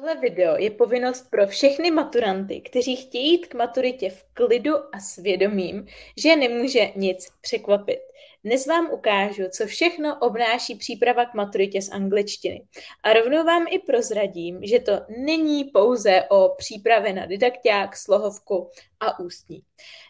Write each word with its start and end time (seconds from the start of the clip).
Tohle 0.00 0.20
video 0.20 0.56
je 0.56 0.70
povinnost 0.70 1.30
pro 1.30 1.46
všechny 1.46 1.90
maturanty, 1.90 2.60
kteří 2.60 2.96
chtějí 2.96 3.30
jít 3.30 3.46
k 3.46 3.54
maturitě 3.54 4.10
v 4.10 4.24
klidu 4.34 4.74
a 4.92 5.00
svědomím, 5.00 5.86
že 6.16 6.36
nemůže 6.36 6.92
nic 6.96 7.28
překvapit. 7.40 8.09
Dnes 8.44 8.66
vám 8.66 8.90
ukážu, 8.92 9.42
co 9.50 9.66
všechno 9.66 10.18
obnáší 10.20 10.74
příprava 10.74 11.24
k 11.24 11.34
maturitě 11.34 11.82
z 11.82 11.90
angličtiny. 11.90 12.62
A 13.02 13.12
rovnou 13.12 13.44
vám 13.44 13.66
i 13.70 13.78
prozradím, 13.78 14.60
že 14.62 14.78
to 14.78 14.92
není 15.18 15.64
pouze 15.64 16.22
o 16.30 16.54
přípravě 16.56 17.12
na 17.12 17.26
didakták, 17.26 17.96
slohovku 17.96 18.70
a 19.00 19.18
ústní. 19.18 19.60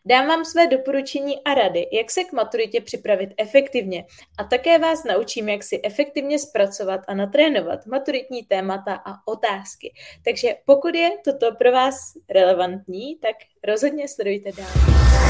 Dám 0.07 0.27
vám 0.27 0.45
své 0.45 0.67
doporučení 0.67 1.45
a 1.45 1.55
rady, 1.55 1.87
jak 1.93 2.11
se 2.11 2.25
k 2.25 2.33
maturitě 2.33 2.81
připravit 2.81 3.31
efektivně 3.39 4.05
a 4.39 4.45
také 4.45 4.79
vás 4.79 5.05
naučím, 5.05 5.49
jak 5.49 5.63
si 5.63 5.81
efektivně 5.85 6.39
zpracovat 6.39 7.01
a 7.09 7.15
natrénovat 7.15 7.87
maturitní 7.87 8.43
témata 8.43 8.95
a 8.95 9.15
otázky. 9.27 9.93
Takže 10.25 10.57
pokud 10.67 10.95
je 10.95 11.11
toto 11.25 11.55
pro 11.55 11.73
vás 11.73 11.97
relevantní, 12.29 13.17
tak 13.17 13.37
rozhodně 13.65 14.09
sledujte 14.09 14.53
dál. 14.53 15.30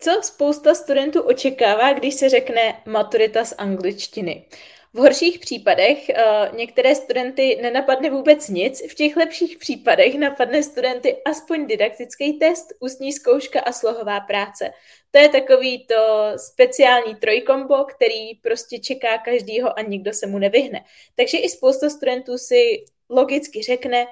Co 0.00 0.20
spousta 0.22 0.74
studentů 0.74 1.22
očekává, 1.22 1.92
když 1.92 2.14
se 2.14 2.28
řekne 2.28 2.82
maturita 2.86 3.44
z 3.44 3.54
angličtiny? 3.58 4.46
V 4.94 4.98
horších 4.98 5.38
případech 5.38 5.98
uh, 6.08 6.56
některé 6.56 6.94
studenty 6.94 7.58
nenapadne 7.62 8.10
vůbec 8.10 8.48
nic, 8.48 8.82
v 8.90 8.94
těch 8.94 9.16
lepších 9.16 9.58
případech 9.58 10.14
napadne 10.14 10.62
studenty 10.62 11.16
aspoň 11.24 11.66
didaktický 11.66 12.38
test, 12.38 12.66
ústní 12.80 13.12
zkouška 13.12 13.60
a 13.60 13.72
slohová 13.72 14.20
práce. 14.20 14.70
To 15.10 15.18
je 15.18 15.28
takový 15.28 15.86
to 15.86 16.32
speciální 16.36 17.14
trojkombo, 17.14 17.84
který 17.84 18.34
prostě 18.34 18.78
čeká 18.78 19.18
každýho 19.18 19.78
a 19.78 19.82
nikdo 19.82 20.12
se 20.12 20.26
mu 20.26 20.38
nevyhne. 20.38 20.84
Takže 21.14 21.38
i 21.38 21.48
spousta 21.48 21.90
studentů 21.90 22.38
si 22.38 22.84
logicky 23.10 23.62
řekne, 23.62 24.06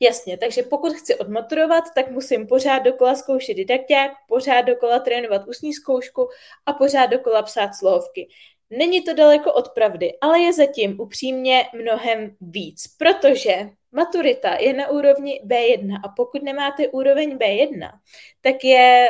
Jasně, 0.00 0.38
takže 0.38 0.62
pokud 0.62 0.92
chci 0.92 1.14
odmaturovat, 1.14 1.84
tak 1.94 2.10
musím 2.10 2.46
pořád 2.46 2.78
dokola 2.78 3.14
zkoušet 3.14 3.54
didakták, 3.54 4.12
pořád 4.28 4.60
dokola 4.60 4.98
trénovat 4.98 5.48
ústní 5.48 5.72
zkoušku 5.72 6.28
a 6.66 6.72
pořád 6.72 7.06
dokola 7.06 7.42
psát 7.42 7.74
slohovky. 7.74 8.28
Není 8.70 9.02
to 9.02 9.14
daleko 9.14 9.52
od 9.52 9.68
pravdy, 9.68 10.18
ale 10.20 10.40
je 10.40 10.52
zatím 10.52 11.00
upřímně 11.00 11.64
mnohem 11.74 12.36
víc, 12.40 12.82
protože 12.98 13.68
maturita 13.92 14.54
je 14.54 14.72
na 14.72 14.88
úrovni 14.88 15.40
B1 15.46 16.00
a 16.04 16.08
pokud 16.08 16.42
nemáte 16.42 16.88
úroveň 16.88 17.36
B1, 17.36 17.90
tak 18.40 18.64
je 18.64 19.08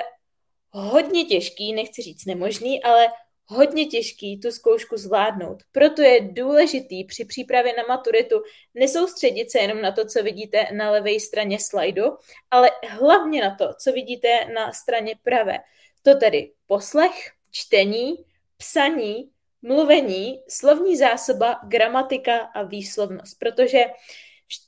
hodně 0.70 1.25
těžký, 1.25 1.73
nechci 1.73 2.02
říct 2.02 2.27
nemožný, 2.27 2.83
ale 2.83 3.08
hodně 3.48 3.86
těžký 3.86 4.41
tu 4.41 4.51
zkoušku 4.51 4.97
zvládnout. 4.97 5.63
Proto 5.73 6.03
je 6.03 6.20
důležitý 6.20 7.05
při 7.05 7.25
přípravě 7.25 7.75
na 7.77 7.83
maturitu 7.89 8.42
nesoustředit 8.75 9.51
se 9.51 9.59
jenom 9.59 9.81
na 9.81 9.92
to, 9.92 10.07
co 10.07 10.23
vidíte 10.23 10.67
na 10.73 10.91
levé 10.91 11.20
straně 11.20 11.58
slajdu, 11.61 12.05
ale 12.51 12.70
hlavně 12.89 13.42
na 13.42 13.55
to, 13.55 13.69
co 13.83 13.92
vidíte 13.92 14.29
na 14.55 14.73
straně 14.73 15.14
pravé. 15.23 15.58
To 16.03 16.14
tedy 16.14 16.53
poslech, 16.67 17.31
čtení, 17.51 18.17
psaní, 18.57 19.31
mluvení, 19.63 20.42
slovní 20.48 20.97
zásoba, 20.97 21.61
gramatika 21.69 22.39
a 22.39 22.63
výslovnost, 22.63 23.39
protože 23.39 23.85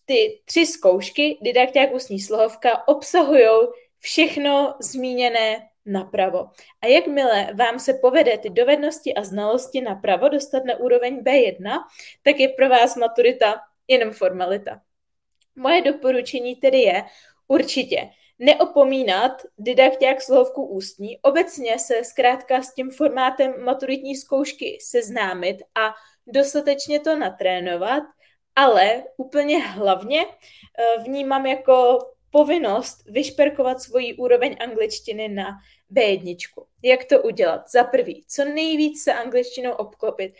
ty 0.05 0.41
tři 0.45 0.67
zkoušky, 0.67 1.39
didakták 1.43 1.95
ústní 1.95 2.21
slohovka, 2.21 2.89
obsahují 2.89 3.49
všechno 3.99 4.75
zmíněné 4.81 5.70
napravo. 5.87 6.51
A 6.83 6.87
jakmile 6.87 7.55
vám 7.55 7.79
se 7.79 7.95
povede 7.95 8.39
ty 8.39 8.51
dovednosti 8.51 9.15
a 9.15 9.25
znalosti 9.25 9.81
napravo 9.81 10.29
dostat 10.29 10.65
na 10.65 10.77
úroveň 10.77 11.21
B1, 11.21 11.79
tak 12.23 12.41
je 12.41 12.49
pro 12.49 12.69
vás 12.69 12.97
maturita 12.97 13.61
jenom 13.89 14.13
formalita. 14.13 14.81
Moje 15.57 15.83
doporučení 15.83 16.57
tedy 16.57 16.79
je 16.79 17.05
určitě 17.49 18.11
neopomínat 18.39 19.43
didakták 19.59 20.23
slohovku 20.23 20.67
ústní, 20.67 21.19
obecně 21.23 21.79
se 21.79 22.05
zkrátka 22.05 22.63
s 22.63 22.75
tím 22.75 22.91
formátem 22.91 23.65
maturitní 23.65 24.17
zkoušky 24.17 24.79
seznámit 24.81 25.57
a 25.75 25.95
dostatečně 26.27 27.01
to 27.01 27.19
natrénovat, 27.19 28.03
ale 28.57 29.05
úplně 29.17 29.63
hlavně 29.63 30.27
eh, 30.27 31.03
vnímám 31.03 31.47
jako 31.47 31.99
povinnost 32.31 33.05
vyšperkovat 33.07 33.83
svoji 33.83 34.15
úroveň 34.15 34.57
angličtiny 34.61 35.29
na 35.29 35.51
B1. 35.95 36.37
Jak 36.83 37.05
to 37.05 37.23
udělat? 37.23 37.71
Za 37.71 37.85
prvý, 37.85 38.25
co 38.29 38.45
nejvíc 38.45 39.03
se 39.03 39.13
angličtinou 39.13 39.73
obklopit. 39.73 40.33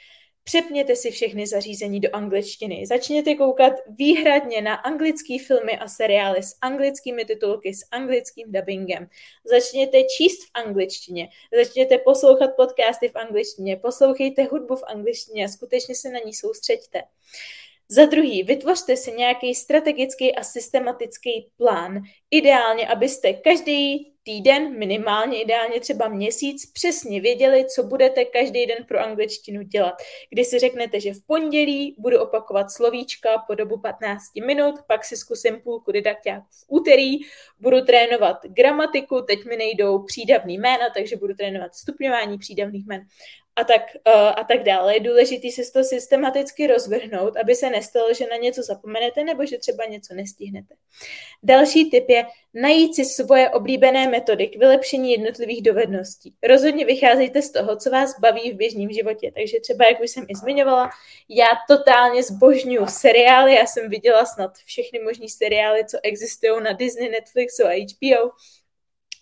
Přepněte 0.45 0.97
si 0.97 1.11
všechny 1.11 1.47
zařízení 1.47 2.01
do 2.01 2.09
angličtiny. 2.13 2.87
Začněte 2.87 3.35
koukat 3.35 3.73
výhradně 3.89 4.63
na 4.63 4.75
anglické 4.75 5.37
filmy 5.47 5.79
a 5.79 5.89
seriály 5.89 6.43
s 6.43 6.57
anglickými 6.61 7.25
titulky, 7.25 7.75
s 7.75 7.87
anglickým 7.91 8.53
dubbingem. 8.53 9.09
Začněte 9.45 10.03
číst 10.03 10.45
v 10.45 10.51
angličtině. 10.55 11.29
Začněte 11.65 11.99
poslouchat 11.99 12.51
podcasty 12.57 13.09
v 13.09 13.17
angličtině. 13.17 13.77
Poslouchejte 13.77 14.45
hudbu 14.45 14.77
v 14.77 14.85
angličtině 14.87 15.45
a 15.45 15.49
skutečně 15.49 15.95
se 15.95 16.11
na 16.11 16.19
ní 16.27 16.35
soustřeďte. 16.35 17.03
Za 17.93 18.05
druhý, 18.07 18.43
vytvořte 18.43 18.97
si 18.97 19.13
nějaký 19.13 19.55
strategický 19.55 20.35
a 20.35 20.43
systematický 20.43 21.51
plán. 21.57 22.03
Ideálně, 22.31 22.89
abyste 22.89 23.33
každý 23.33 24.13
týden, 24.23 24.79
minimálně 24.79 25.43
ideálně 25.43 25.81
třeba 25.81 26.09
měsíc, 26.09 26.73
přesně 26.73 27.21
věděli, 27.21 27.67
co 27.75 27.83
budete 27.83 28.25
každý 28.25 28.67
den 28.67 28.85
pro 28.89 29.01
angličtinu 29.01 29.63
dělat. 29.63 29.95
Kdy 30.31 30.45
si 30.45 30.59
řeknete, 30.59 31.01
že 31.01 31.15
v 31.15 31.27
pondělí 31.27 31.97
budu 31.99 32.21
opakovat 32.21 32.71
slovíčka 32.71 33.29
po 33.47 33.55
dobu 33.55 33.79
15 33.79 34.23
minut, 34.47 34.75
pak 34.89 35.05
si 35.05 35.17
zkusím 35.17 35.61
půlku 35.61 35.93
didakťáku 35.93 36.47
v 36.51 36.65
úterý, 36.69 37.19
budu 37.61 37.81
trénovat 37.81 38.37
gramatiku, 38.45 39.23
teď 39.23 39.45
mi 39.45 39.57
nejdou 39.57 40.03
přídavný 40.03 40.59
jména, 40.59 40.91
takže 40.95 41.17
budu 41.17 41.35
trénovat 41.35 41.75
stupňování 41.75 42.39
přídavných 42.39 42.87
jmén 42.87 43.07
a 43.61 43.65
tak, 43.65 43.83
uh, 44.07 44.33
a 44.37 44.45
tak 44.45 44.63
dále. 44.63 44.95
Je 44.95 45.01
důležité 45.01 45.51
si 45.51 45.73
to 45.73 45.85
systematicky 45.85 46.67
rozvrhnout, 46.67 47.37
aby 47.37 47.55
se 47.55 47.71
nestalo, 47.71 48.15
že 48.15 48.27
na 48.27 48.37
něco 48.37 48.63
zapomenete 48.63 49.25
nebo 49.25 49.47
že 49.47 49.59
třeba 49.59 49.85
něco 49.85 50.15
nestihnete. 50.15 50.75
Další 51.43 51.91
tip 51.91 52.09
je 52.09 52.27
najít 52.55 52.95
si 52.95 53.05
svoje 53.05 53.51
oblíbené 53.51 54.09
metody 54.09 54.47
k 54.47 54.57
vylepšení 54.57 55.13
jednotlivých 55.13 55.63
dovedností. 55.63 56.35
Rozhodně 56.49 56.85
vycházejte 56.85 57.43
z 57.43 57.53
toho, 57.53 57.77
co 57.77 57.91
vás 57.91 58.21
baví 58.21 58.53
v 58.53 58.57
běžném 58.57 58.93
životě. 58.93 59.33
Takže 59.35 59.61
třeba, 59.61 59.85
jak 59.85 60.01
už 60.01 60.11
jsem 60.11 60.25
i 60.29 60.35
zmiňovala, 60.35 60.91
já 61.29 61.49
totálně 61.69 62.23
zbožňuji 62.23 62.87
seriály, 62.87 63.55
já 63.55 63.67
jsem 63.67 63.91
viděla 63.91 64.25
snad 64.25 64.59
všechny 64.65 64.99
možné 64.99 65.29
seriály, 65.29 65.85
co 65.85 65.99
existují 66.03 66.63
na 66.63 66.73
Disney, 66.73 67.09
Netflixu 67.09 67.67
a 67.67 67.87
HBO 67.87 68.31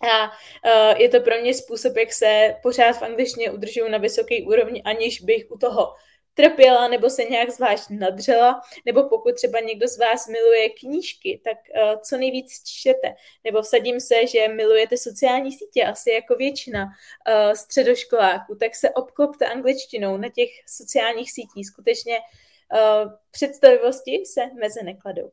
a 0.01 0.27
uh, 0.27 0.97
je 1.01 1.09
to 1.09 1.21
pro 1.21 1.41
mě 1.41 1.53
způsob, 1.53 1.97
jak 1.97 2.13
se 2.13 2.55
pořád 2.61 2.93
v 2.93 3.01
angličtině 3.01 3.51
udržuju 3.51 3.89
na 3.89 3.97
vysoké 3.97 4.35
úrovni, 4.47 4.83
aniž 4.83 5.21
bych 5.21 5.51
u 5.51 5.57
toho 5.57 5.93
trpěla 6.33 6.87
nebo 6.87 7.09
se 7.09 7.23
nějak 7.23 7.49
zvlášť 7.49 7.89
nadřela, 7.89 8.61
nebo 8.85 9.03
pokud 9.03 9.35
třeba 9.35 9.59
někdo 9.59 9.87
z 9.87 9.97
vás 9.97 10.27
miluje 10.27 10.69
knížky, 10.69 11.41
tak 11.43 11.57
uh, 11.57 12.01
co 12.01 12.17
nejvíc 12.17 12.51
čtete. 12.65 13.15
Nebo 13.43 13.61
vsadím 13.61 13.99
se, 13.99 14.27
že 14.27 14.47
milujete 14.47 14.97
sociální 14.97 15.51
sítě, 15.51 15.83
asi 15.83 16.11
jako 16.11 16.35
většina 16.35 16.85
uh, 16.85 17.53
středoškoláků, 17.53 18.55
tak 18.55 18.75
se 18.75 18.89
obklopte 18.89 19.45
angličtinou 19.45 20.17
na 20.17 20.29
těch 20.29 20.49
sociálních 20.67 21.31
sítích. 21.31 21.67
Skutečně 21.67 22.17
uh, 22.17 23.11
představivosti 23.31 24.23
se 24.25 24.41
meze 24.59 24.83
nekladou. 24.83 25.31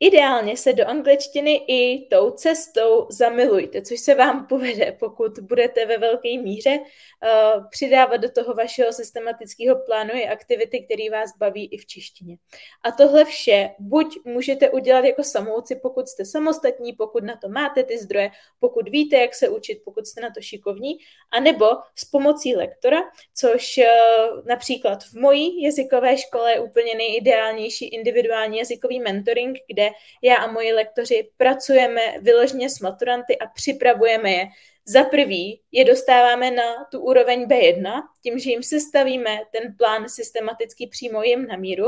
Ideálně 0.00 0.56
se 0.56 0.72
do 0.72 0.88
angličtiny 0.88 1.60
i 1.68 2.06
tou 2.10 2.30
cestou 2.30 3.06
zamilujte, 3.10 3.82
což 3.82 4.00
se 4.00 4.14
vám 4.14 4.46
povede, 4.46 4.92
pokud 4.92 5.38
budete 5.38 5.86
ve 5.86 5.98
velké 5.98 6.28
míře 6.38 6.78
uh, 6.78 7.64
přidávat 7.70 8.16
do 8.16 8.30
toho 8.30 8.54
vašeho 8.54 8.92
systematického 8.92 9.76
plánu 9.76 10.10
i 10.14 10.28
aktivity, 10.28 10.84
které 10.84 11.10
vás 11.10 11.30
baví 11.38 11.66
i 11.66 11.78
v 11.78 11.86
češtině. 11.86 12.36
A 12.82 12.92
tohle 12.92 13.24
vše 13.24 13.70
buď 13.78 14.06
můžete 14.24 14.70
udělat 14.70 15.04
jako 15.04 15.22
samouci, 15.22 15.76
pokud 15.76 16.08
jste 16.08 16.24
samostatní, 16.24 16.92
pokud 16.92 17.24
na 17.24 17.36
to 17.36 17.48
máte 17.48 17.82
ty 17.82 17.98
zdroje, 17.98 18.30
pokud 18.60 18.88
víte, 18.88 19.16
jak 19.16 19.34
se 19.34 19.48
učit, 19.48 19.80
pokud 19.84 20.06
jste 20.06 20.20
na 20.20 20.30
to 20.30 20.40
šikovní, 20.40 20.98
anebo 21.30 21.66
s 21.94 22.04
pomocí 22.04 22.56
lektora, 22.56 22.98
což 23.34 23.78
uh, 23.78 24.46
například 24.46 25.04
v 25.04 25.14
mojí 25.14 25.62
jazykové 25.62 26.18
škole 26.18 26.52
je 26.52 26.60
úplně 26.60 26.94
nejideálnější 26.94 27.88
individuální 27.88 28.58
jazykový 28.58 29.00
mentoring, 29.00 29.58
kde 29.66 29.85
já 30.22 30.36
a 30.36 30.52
moji 30.52 30.72
lektoři 30.72 31.28
pracujeme 31.36 32.00
vyloženě 32.20 32.70
s 32.70 32.80
maturanty 32.80 33.38
a 33.38 33.46
připravujeme 33.46 34.30
je. 34.30 34.46
Za 34.88 35.04
prvý 35.04 35.60
je 35.72 35.84
dostáváme 35.84 36.50
na 36.50 36.84
tu 36.90 37.00
úroveň 37.00 37.44
B1, 37.44 38.02
tím, 38.22 38.38
že 38.38 38.50
jim 38.50 38.62
sestavíme 38.62 39.38
ten 39.52 39.74
plán 39.78 40.08
systematicky 40.08 40.86
přímo 40.86 41.22
jim 41.22 41.46
na 41.46 41.56
míru, 41.56 41.84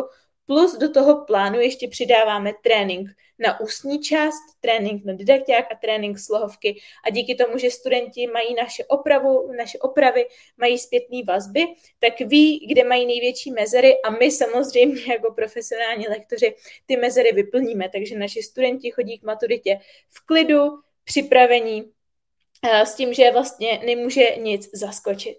Plus 0.48 0.78
do 0.78 0.90
toho 0.90 1.24
plánu 1.24 1.60
ještě 1.60 1.88
přidáváme 1.88 2.52
trénink 2.62 3.10
na 3.38 3.60
ústní 3.60 4.00
část, 4.00 4.42
trénink 4.60 5.04
na 5.04 5.12
didakták 5.12 5.66
a 5.72 5.74
trénink 5.74 6.18
slohovky. 6.18 6.80
A 7.04 7.10
díky 7.10 7.34
tomu, 7.34 7.58
že 7.58 7.70
studenti 7.70 8.26
mají 8.26 8.54
naše 8.54 8.84
opravu, 8.84 9.52
naše 9.56 9.78
opravy, 9.78 10.26
mají 10.56 10.78
zpětné 10.78 11.18
vazby, 11.26 11.66
tak 11.98 12.20
ví, 12.20 12.66
kde 12.66 12.84
mají 12.84 13.06
největší 13.06 13.50
mezery 13.50 14.02
a 14.02 14.10
my 14.10 14.30
samozřejmě 14.30 15.02
jako 15.12 15.32
profesionální 15.32 16.08
lektoři 16.08 16.54
ty 16.86 16.96
mezery 16.96 17.32
vyplníme. 17.32 17.88
Takže 17.88 18.18
naši 18.18 18.42
studenti 18.42 18.90
chodí 18.90 19.18
k 19.18 19.22
maturitě 19.22 19.80
v 20.08 20.26
klidu, 20.26 20.68
připravení, 21.04 21.92
s 22.84 22.94
tím, 22.94 23.14
že 23.14 23.30
vlastně 23.30 23.80
nemůže 23.86 24.36
nic 24.36 24.70
zaskočit. 24.74 25.38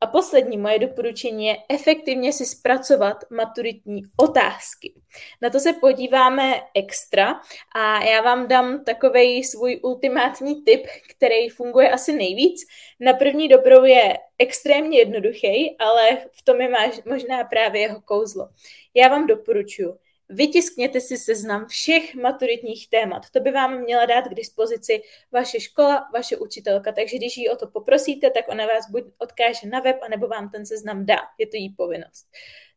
A 0.00 0.06
poslední 0.06 0.58
moje 0.58 0.78
doporučení 0.78 1.46
je 1.46 1.56
efektivně 1.68 2.32
si 2.32 2.46
zpracovat 2.46 3.24
maturitní 3.30 4.02
otázky. 4.16 4.94
Na 5.42 5.50
to 5.50 5.60
se 5.60 5.72
podíváme 5.72 6.60
extra 6.74 7.40
a 7.74 8.04
já 8.04 8.20
vám 8.20 8.48
dám 8.48 8.84
takový 8.84 9.44
svůj 9.44 9.80
ultimátní 9.82 10.64
tip, 10.64 10.86
který 11.10 11.48
funguje 11.48 11.90
asi 11.90 12.12
nejvíc. 12.12 12.66
Na 13.00 13.12
první 13.12 13.48
dobrou 13.48 13.84
je 13.84 14.18
extrémně 14.38 14.98
jednoduchý, 14.98 15.76
ale 15.78 16.18
v 16.32 16.42
tom 16.42 16.60
je 16.60 16.70
možná 17.04 17.44
právě 17.44 17.80
jeho 17.80 18.00
kouzlo. 18.00 18.48
Já 18.94 19.08
vám 19.08 19.26
doporučuji 19.26 19.98
Vytiskněte 20.32 21.00
si 21.00 21.16
seznam 21.16 21.66
všech 21.66 22.14
maturitních 22.14 22.90
témat. 22.90 23.22
To 23.32 23.40
by 23.40 23.50
vám 23.50 23.80
měla 23.80 24.06
dát 24.06 24.28
k 24.28 24.34
dispozici 24.34 25.02
vaše 25.32 25.60
škola, 25.60 26.08
vaše 26.14 26.36
učitelka. 26.36 26.92
Takže 26.92 27.16
když 27.16 27.36
ji 27.36 27.48
o 27.48 27.56
to 27.56 27.66
poprosíte, 27.66 28.30
tak 28.30 28.44
ona 28.48 28.66
vás 28.66 28.90
buď 28.90 29.04
odkáže 29.18 29.68
na 29.68 29.80
web, 29.80 29.96
anebo 30.02 30.28
vám 30.28 30.50
ten 30.50 30.66
seznam 30.66 31.06
dá. 31.06 31.18
Je 31.38 31.46
to 31.46 31.56
jí 31.56 31.70
povinnost. 31.70 32.26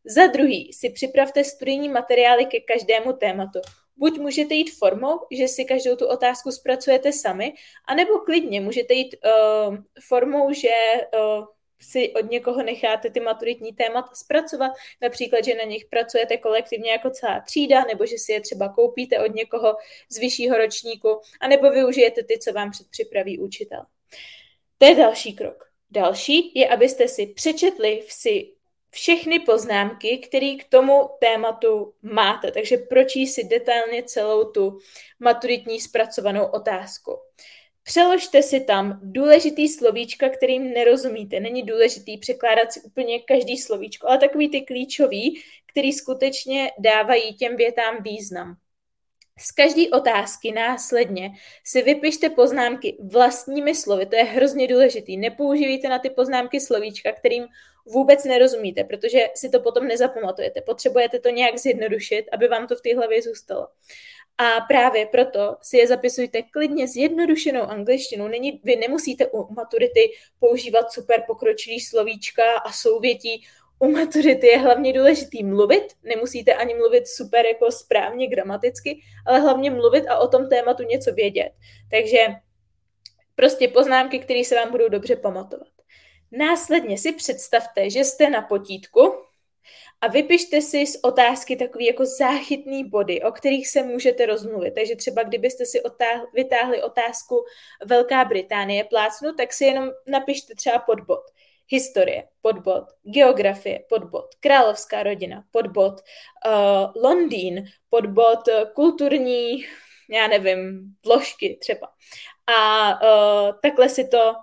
Za 0.05 0.27
druhý 0.27 0.73
si 0.73 0.89
připravte 0.89 1.43
studijní 1.43 1.89
materiály 1.89 2.45
ke 2.45 2.59
každému 2.59 3.13
tématu. 3.13 3.59
Buď 3.97 4.19
můžete 4.19 4.53
jít 4.53 4.71
formou, 4.77 5.19
že 5.31 5.47
si 5.47 5.65
každou 5.65 5.95
tu 5.95 6.07
otázku 6.07 6.51
zpracujete 6.51 7.11
sami, 7.11 7.53
anebo 7.87 8.19
klidně 8.19 8.61
můžete 8.61 8.93
jít 8.93 9.15
uh, 9.15 9.77
formou, 10.07 10.53
že 10.53 10.69
uh, 11.17 11.45
si 11.83 12.13
od 12.13 12.31
někoho 12.31 12.63
necháte 12.63 13.09
ty 13.09 13.19
maturitní 13.19 13.73
témata 13.73 14.09
zpracovat, 14.13 14.71
například, 15.01 15.45
že 15.45 15.55
na 15.55 15.63
nich 15.63 15.85
pracujete 15.85 16.37
kolektivně 16.37 16.91
jako 16.91 17.09
celá 17.09 17.39
třída, 17.39 17.83
nebo 17.83 18.05
že 18.05 18.17
si 18.17 18.31
je 18.31 18.41
třeba 18.41 18.69
koupíte 18.69 19.19
od 19.19 19.35
někoho 19.35 19.75
z 20.09 20.17
vyššího 20.17 20.57
ročníku, 20.57 21.21
anebo 21.41 21.71
využijete 21.71 22.23
ty, 22.23 22.39
co 22.39 22.53
vám 22.53 22.71
předpřipraví 22.71 23.39
učitel. 23.39 23.81
To 24.77 24.85
je 24.85 24.95
další 24.95 25.35
krok. 25.35 25.69
Další 25.91 26.51
je, 26.55 26.69
abyste 26.69 27.07
si 27.07 27.27
přečetli 27.27 28.03
si 28.07 28.53
všechny 28.89 29.39
poznámky, 29.39 30.17
které 30.17 30.55
k 30.55 30.69
tomu 30.69 31.09
tématu 31.19 31.93
máte. 32.01 32.51
Takže 32.51 32.77
pročíst 32.77 33.35
si 33.35 33.43
detailně 33.43 34.03
celou 34.03 34.51
tu 34.51 34.79
maturitní 35.19 35.81
zpracovanou 35.81 36.45
otázku. 36.45 37.19
Přeložte 37.83 38.43
si 38.43 38.59
tam 38.59 38.99
důležitý 39.03 39.67
slovíčka, 39.67 40.29
kterým 40.29 40.73
nerozumíte. 40.73 41.39
Není 41.39 41.63
důležitý 41.63 42.17
překládat 42.17 42.73
si 42.73 42.81
úplně 42.81 43.19
každý 43.19 43.57
slovíčko, 43.57 44.07
ale 44.07 44.17
takový 44.17 44.49
ty 44.49 44.61
klíčový, 44.61 45.43
který 45.65 45.93
skutečně 45.93 46.71
dávají 46.79 47.35
těm 47.35 47.55
větám 47.55 48.03
význam. 48.03 48.55
Z 49.39 49.51
každé 49.51 49.83
otázky 49.93 50.51
následně 50.51 51.31
si 51.65 51.81
vypište 51.81 52.29
poznámky 52.29 52.97
vlastními 53.11 53.75
slovy, 53.75 54.05
to 54.05 54.15
je 54.15 54.23
hrozně 54.23 54.67
důležitý. 54.67 55.17
Nepoužívejte 55.17 55.89
na 55.89 55.99
ty 55.99 56.09
poznámky 56.09 56.59
slovíčka, 56.59 57.11
kterým 57.11 57.45
vůbec 57.85 58.23
nerozumíte, 58.25 58.83
protože 58.83 59.19
si 59.35 59.49
to 59.49 59.59
potom 59.59 59.87
nezapamatujete. 59.87 60.61
Potřebujete 60.61 61.19
to 61.19 61.29
nějak 61.29 61.57
zjednodušit, 61.57 62.25
aby 62.31 62.47
vám 62.47 62.67
to 62.67 62.75
v 62.75 62.81
té 62.81 62.95
hlavě 62.95 63.21
zůstalo. 63.21 63.67
A 64.37 64.61
právě 64.67 65.05
proto 65.05 65.57
si 65.61 65.77
je 65.77 65.87
zapisujte 65.87 66.41
klidně 66.41 66.87
s 66.87 66.95
jednodušenou 66.95 67.61
angličtinou. 67.61 68.27
Není, 68.27 68.61
vy 68.63 68.75
nemusíte 68.75 69.27
u 69.27 69.53
maturity 69.53 70.11
používat 70.39 70.91
super 70.91 71.23
pokročilý 71.27 71.79
slovíčka 71.79 72.43
a 72.65 72.71
souvětí. 72.71 73.45
U 73.79 73.91
maturity 73.91 74.47
je 74.47 74.57
hlavně 74.57 74.93
důležitý 74.93 75.43
mluvit, 75.43 75.83
nemusíte 76.03 76.53
ani 76.53 76.73
mluvit 76.73 77.07
super 77.07 77.45
jako 77.45 77.71
správně 77.71 78.27
gramaticky, 78.27 79.01
ale 79.27 79.39
hlavně 79.39 79.71
mluvit 79.71 80.07
a 80.07 80.17
o 80.17 80.27
tom 80.27 80.49
tématu 80.49 80.83
něco 80.83 81.13
vědět. 81.13 81.51
Takže 81.91 82.27
prostě 83.35 83.67
poznámky, 83.67 84.19
které 84.19 84.43
se 84.43 84.55
vám 84.55 84.71
budou 84.71 84.89
dobře 84.89 85.15
pamatovat. 85.15 85.72
Následně 86.37 86.97
si 86.97 87.11
představte, 87.11 87.89
že 87.89 87.99
jste 87.99 88.29
na 88.29 88.41
potítku, 88.41 89.23
a 90.03 90.07
vypište 90.07 90.61
si 90.61 90.87
z 90.87 90.99
otázky 91.03 91.55
takový 91.55 91.85
jako 91.85 92.05
záchytný 92.05 92.89
body, 92.89 93.21
o 93.21 93.31
kterých 93.31 93.67
se 93.67 93.83
můžete 93.83 94.25
rozmluvit. 94.25 94.71
Takže 94.75 94.95
třeba 94.95 95.23
kdybyste 95.23 95.65
si 95.65 95.81
otáhli, 95.81 96.27
vytáhli 96.33 96.83
otázku 96.83 97.45
Velká 97.85 98.25
Británie 98.25 98.83
plácnu, 98.83 99.33
tak 99.33 99.53
si 99.53 99.65
jenom 99.65 99.89
napište 100.07 100.55
třeba 100.55 100.79
podbod. 100.79 101.21
Historie, 101.67 102.27
podbod, 102.41 102.83
geografie, 103.03 103.79
podbod, 103.89 104.35
královská 104.39 105.03
rodina, 105.03 105.43
podbod, 105.51 105.93
uh, 105.93 107.03
Londýn, 107.03 107.65
podbod, 107.89 108.39
kulturní, 108.73 109.65
já 110.09 110.27
nevím, 110.27 110.83
vložky 111.05 111.57
třeba. 111.61 111.87
A 112.47 112.89
uh, 112.91 113.55
takhle 113.61 113.89
si 113.89 114.07
to 114.07 114.33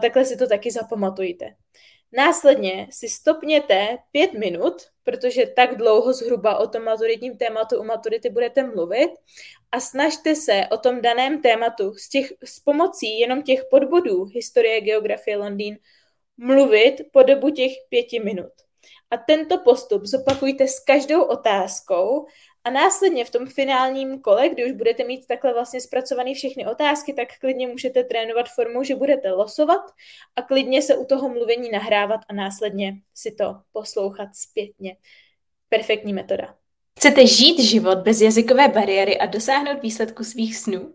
takhle 0.00 0.24
si 0.24 0.36
to 0.36 0.46
taky 0.46 0.70
zapamatujte. 0.70 1.54
Následně 2.16 2.88
si 2.90 3.08
stopněte 3.08 3.98
pět 4.12 4.32
minut, 4.32 4.74
protože 5.02 5.46
tak 5.46 5.76
dlouho 5.76 6.12
zhruba 6.12 6.58
o 6.58 6.66
tom 6.66 6.82
maturitním 6.84 7.36
tématu 7.36 7.80
u 7.80 7.84
maturity 7.84 8.30
budete 8.30 8.62
mluvit 8.62 9.10
a 9.72 9.80
snažte 9.80 10.34
se 10.34 10.66
o 10.70 10.76
tom 10.76 11.02
daném 11.02 11.42
tématu 11.42 11.94
s, 11.94 12.08
těch, 12.08 12.32
s 12.44 12.60
pomocí 12.60 13.18
jenom 13.18 13.42
těch 13.42 13.60
podbodů 13.70 14.24
historie, 14.24 14.80
geografie, 14.80 15.36
Londýn 15.36 15.78
mluvit 16.36 16.94
po 17.12 17.22
dobu 17.22 17.50
těch 17.50 17.72
pěti 17.88 18.20
minut. 18.20 18.52
A 19.10 19.16
tento 19.16 19.58
postup 19.58 20.04
zopakujte 20.04 20.68
s 20.68 20.80
každou 20.80 21.22
otázkou 21.22 22.26
a 22.64 22.70
následně 22.70 23.24
v 23.24 23.30
tom 23.30 23.46
finálním 23.46 24.20
kole, 24.20 24.48
kdy 24.48 24.64
už 24.64 24.72
budete 24.72 25.04
mít 25.04 25.26
takhle 25.26 25.52
vlastně 25.52 25.80
zpracované 25.80 26.34
všechny 26.34 26.66
otázky, 26.66 27.12
tak 27.12 27.28
klidně 27.40 27.66
můžete 27.66 28.04
trénovat 28.04 28.48
formou, 28.48 28.82
že 28.82 28.94
budete 28.94 29.32
losovat 29.32 29.82
a 30.36 30.42
klidně 30.42 30.82
se 30.82 30.96
u 30.96 31.04
toho 31.04 31.28
mluvení 31.28 31.70
nahrávat 31.70 32.20
a 32.28 32.34
následně 32.34 32.92
si 33.14 33.32
to 33.32 33.56
poslouchat 33.72 34.28
zpětně. 34.34 34.96
Perfektní 35.68 36.12
metoda. 36.12 36.54
Chcete 36.98 37.26
žít 37.26 37.62
život 37.62 37.98
bez 37.98 38.20
jazykové 38.20 38.68
bariéry 38.68 39.18
a 39.18 39.26
dosáhnout 39.26 39.82
výsledku 39.82 40.24
svých 40.24 40.56
snů? 40.56 40.94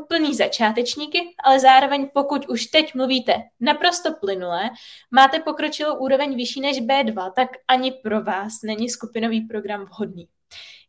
úplný 0.00 0.34
začátečníky, 0.34 1.18
ale 1.44 1.60
zároveň 1.60 2.10
pokud 2.14 2.48
už 2.48 2.66
teď 2.66 2.94
mluvíte 2.94 3.34
naprosto 3.60 4.14
plynule, 4.20 4.70
máte 5.10 5.38
pokročilou 5.38 5.98
úroveň 5.98 6.36
vyšší 6.36 6.60
než 6.60 6.80
B2, 6.80 7.32
tak 7.32 7.48
ani 7.68 7.92
pro 7.92 8.22
vás 8.22 8.62
není 8.64 8.88
skupinový 8.88 9.40
program 9.40 9.84
vhodný. 9.84 10.28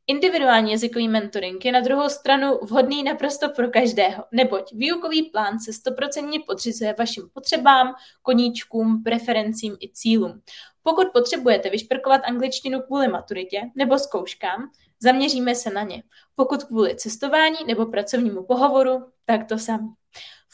Individuální 0.07 0.71
jazykový 0.71 1.07
mentoring 1.07 1.65
je 1.65 1.71
na 1.71 1.79
druhou 1.79 2.09
stranu 2.09 2.59
vhodný 2.61 3.03
naprosto 3.03 3.49
pro 3.49 3.69
každého, 3.69 4.23
neboť 4.31 4.73
výukový 4.73 5.23
plán 5.23 5.59
se 5.59 5.73
stoprocentně 5.73 6.39
podřizuje 6.39 6.95
vašim 6.99 7.29
potřebám, 7.33 7.93
koníčkům, 8.21 9.03
preferencím 9.03 9.77
i 9.81 9.89
cílům. 9.93 10.41
Pokud 10.83 11.07
potřebujete 11.13 11.69
vyšprkovat 11.69 12.21
angličtinu 12.25 12.81
kvůli 12.81 13.07
maturitě 13.07 13.61
nebo 13.75 13.99
zkouškám, 13.99 14.69
Zaměříme 14.99 15.55
se 15.55 15.69
na 15.69 15.83
ně. 15.83 16.03
Pokud 16.35 16.63
kvůli 16.63 16.95
cestování 16.95 17.57
nebo 17.67 17.85
pracovnímu 17.85 18.43
pohovoru, 18.43 19.05
tak 19.25 19.47
to 19.47 19.57
samé. 19.57 19.87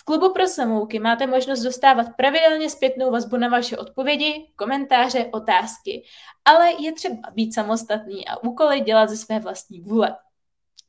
V 0.02 0.04
klubu 0.04 0.34
pro 0.34 0.48
samouky 0.48 1.00
máte 1.00 1.28
možnost 1.28 1.62
dostávat 1.62 2.08
pravidelně 2.18 2.70
zpětnou 2.70 3.12
vazbu 3.12 3.38
na 3.38 3.50
vaše 3.50 3.78
odpovědi, 3.78 4.48
komentáře, 4.56 5.26
otázky, 5.32 6.04
ale 6.46 6.72
je 6.80 6.92
třeba 6.94 7.18
být 7.34 7.54
samostatný 7.54 8.28
a 8.28 8.44
úkoly 8.44 8.80
dělat 8.80 9.10
ze 9.10 9.18
své 9.18 9.40
vlastní 9.40 9.82
vůle. 9.82 10.16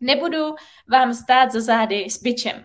Nebudu 0.00 0.54
vám 0.88 1.14
stát 1.14 1.52
za 1.52 1.60
zády 1.60 2.06
s 2.10 2.22
bičem. 2.22 2.64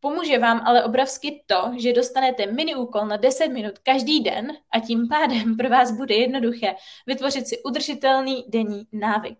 Pomůže 0.00 0.38
vám 0.38 0.60
ale 0.64 0.84
obrovsky 0.84 1.44
to, 1.46 1.72
že 1.76 1.92
dostanete 1.92 2.46
mini 2.46 2.74
úkol 2.74 3.06
na 3.06 3.16
10 3.16 3.48
minut 3.48 3.78
každý 3.78 4.20
den 4.20 4.52
a 4.70 4.80
tím 4.80 5.08
pádem 5.08 5.56
pro 5.56 5.68
vás 5.68 5.92
bude 5.92 6.14
jednoduché 6.14 6.74
vytvořit 7.06 7.48
si 7.48 7.62
udržitelný 7.62 8.44
denní 8.48 8.86
návyk. 8.92 9.38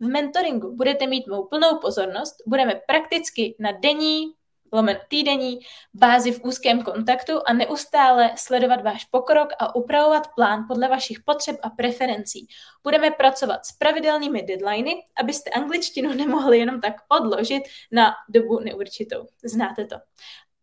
V 0.00 0.06
mentoringu 0.06 0.76
budete 0.76 1.06
mít 1.06 1.26
mou 1.26 1.44
plnou 1.44 1.78
pozornost, 1.80 2.36
budeme 2.46 2.80
prakticky 2.86 3.56
na 3.58 3.72
denní, 3.72 4.32
lomen 4.76 4.98
týdenní 5.08 5.58
bázi 5.94 6.32
v 6.32 6.44
úzkém 6.44 6.82
kontaktu 6.82 7.32
a 7.46 7.52
neustále 7.52 8.30
sledovat 8.36 8.82
váš 8.82 9.04
pokrok 9.04 9.48
a 9.58 9.74
upravovat 9.74 10.28
plán 10.34 10.64
podle 10.68 10.88
vašich 10.88 11.20
potřeb 11.20 11.56
a 11.62 11.70
preferencí. 11.70 12.46
Budeme 12.82 13.10
pracovat 13.10 13.66
s 13.66 13.72
pravidelnými 13.72 14.42
deadliny, 14.42 14.94
abyste 15.20 15.50
angličtinu 15.50 16.14
nemohli 16.14 16.58
jenom 16.58 16.80
tak 16.80 16.94
odložit 17.08 17.62
na 17.92 18.14
dobu 18.28 18.60
neurčitou. 18.60 19.26
Znáte 19.44 19.86
to 19.86 19.96